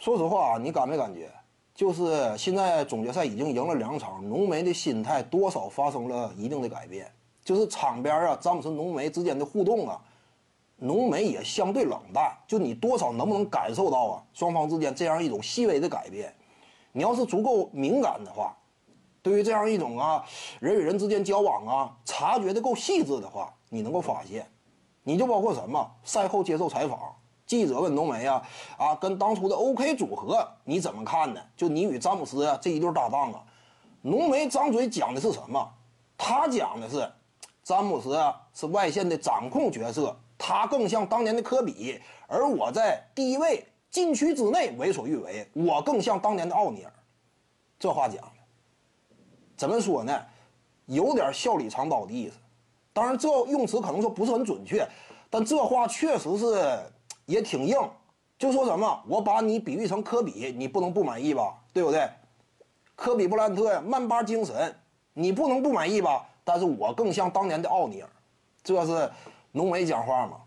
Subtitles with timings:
[0.00, 1.30] 说实话，你感没感觉？
[1.74, 7.12] 就是现在总决赛已经赢了两场，浓眉的心态多少发生了一定的改变。
[7.44, 10.00] 就是场边啊，詹姆斯、浓眉之间的互动啊，
[10.76, 12.34] 浓眉也相对冷淡。
[12.46, 16.34] 就你多少能不能感受到啊，双方之间这样一种细微的改变？
[16.92, 18.56] 你要是足够敏感的话，
[19.20, 20.24] 对于这样一种啊
[20.60, 24.50] 人与人之间交往啊，察觉的够细致的话，你能够发现。
[25.02, 25.90] 你就包括什么？
[26.04, 26.98] 赛后接受采访。
[27.50, 28.40] 记者问浓眉啊
[28.78, 31.40] 啊，跟当初的 OK 组合你怎么看呢？
[31.56, 33.42] 就你与詹姆斯这一对搭档啊，
[34.02, 35.68] 浓眉张嘴讲的是什么？
[36.16, 37.10] 他讲的是，
[37.64, 46.92] 詹姆斯啊是外线的掌控角色，他更像当年的科比，而我在低位禁区之内为所欲为，我更像当年的奥尼尔。
[47.80, 49.16] 这话讲的，
[49.56, 50.22] 怎么说呢？
[50.86, 52.36] 有点笑里藏刀的意思。
[52.92, 54.88] 当然，这用词可能说不是很准确，
[55.28, 56.78] 但这话确实是。
[57.30, 57.78] 也挺硬，
[58.36, 61.54] 就说什么我把你比喻成科比，你不能不满意吧？
[61.72, 62.10] 对不对？
[62.96, 64.74] 科比布兰特，曼巴精神，
[65.14, 66.26] 你不能不满意吧？
[66.42, 68.08] 但是我更像当年的奥尼尔，
[68.64, 69.08] 这是
[69.52, 70.38] 浓眉讲话嘛？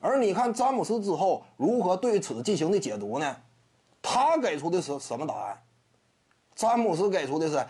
[0.00, 3.36] 而你看詹姆斯之后如何对此进行的解读呢？
[4.00, 5.62] 他给出的是什么答案？
[6.54, 7.66] 詹姆斯给出的是，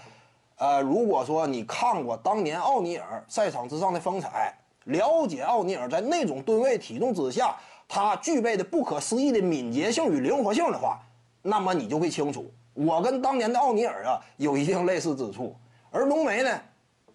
[0.59, 7.57] 呃，如果说你看过当年奥尼尔赛场之上的风采，了解奥尼尔在那种吨位体重之下。
[7.93, 11.01] 他具备的不可思议的敏捷性与灵活性的话，
[11.43, 15.57] 那么你就会清楚，我跟当年的奥尼尔啊有一定类似之处。
[15.91, 16.61] 而浓眉呢，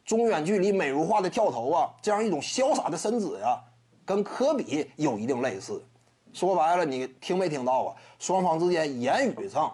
[0.04, 3.58] 中远距离美如画的跳投啊，这样一种潇洒的身姿呀，
[4.04, 5.82] 跟科比有一定类似。
[6.34, 7.96] 说白了，你听没听到啊？
[8.20, 9.74] 双方之间言语上，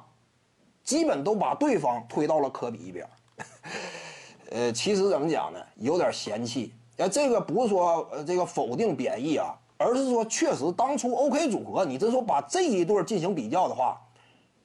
[0.83, 3.09] 基本都把对方推到了科比一边。
[4.52, 5.59] 呃，其实怎么讲呢？
[5.77, 6.75] 有点嫌弃。
[6.97, 9.57] 呃，这个不是说呃这个否定贬义啊。
[9.82, 14.00] 而是说，确实当初 OK 组合，你真说把这一对进行比较的话，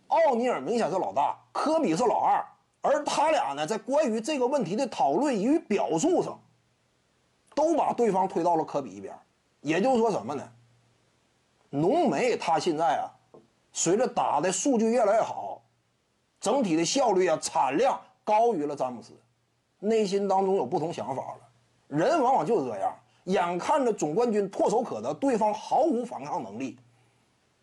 [0.08, 2.44] 奥尼尔明显是老大，科比是老二，
[2.82, 6.38] 而他俩呢，在关于这个问题的讨论与表述上，
[7.54, 9.18] 都把对方推到了科比一边。
[9.62, 10.46] 也就是说什么呢？
[11.70, 13.10] 浓眉他现在啊，
[13.72, 15.62] 随着打的数据越来越好，
[16.40, 19.12] 整体的效率啊、产量高于了詹姆斯，
[19.80, 21.38] 内心当中有不同想法了。
[21.88, 22.94] 人往往就是这样。
[23.26, 26.78] 眼看着总冠军唾手可得，对方毫无反抗能力，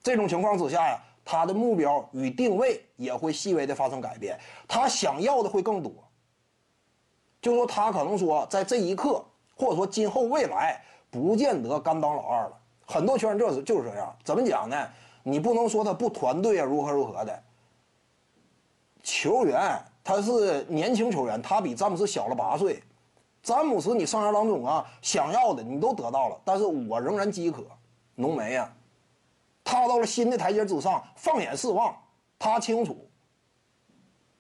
[0.01, 4.38] 这种情况之下呀，他的目标与定位也会细微的发生改变，
[4.68, 5.91] 他想要的会更多。
[7.41, 9.24] 就说他可能说在这一刻，
[9.56, 12.57] 或者说今后未来，不见得甘当老二了。
[12.85, 14.88] 很多球员这是就是这样，怎么讲呢？
[15.24, 17.44] 你不能说他不团队啊，如何如何的。
[19.01, 22.84] 球员他是年轻球员，他比詹姆斯小了八岁。
[23.44, 27.66] 詹姆斯，你生涯当中啊，想要的你都得到了，但是我仍然饥渴。
[28.16, 28.74] 浓眉呀，
[29.66, 31.94] 踏到了新的台阶之上，放眼四望，
[32.40, 32.96] 他清楚，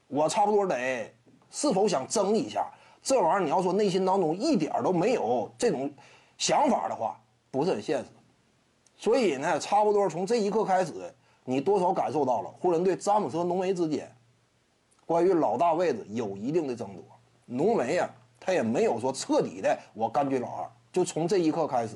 [0.07, 1.13] 我差不多得
[1.51, 2.65] 是否想争一下
[3.01, 3.39] 这玩意儿。
[3.41, 5.91] 你要说内心当中一点都没有这种
[6.37, 7.19] 想法的话，
[7.51, 8.05] 不是很现实。
[8.95, 14.09] 所以呢，差不多从这一刻开始，你多少感受到了湖人队詹姆斯和浓眉之间
[15.05, 17.03] 关于老大位置有一定的争夺。
[17.45, 18.09] 浓眉呀。
[18.45, 21.95] 他也没有说彻底的我甘居老二，就从这一刻开始。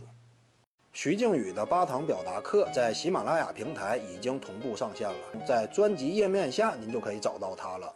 [0.93, 7.93] 徐静宇的八堂表达课在喜马拉雅平台已经同步上线了，在专辑页面下您就可以找到它了。